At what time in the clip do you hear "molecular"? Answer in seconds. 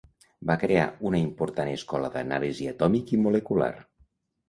3.29-3.73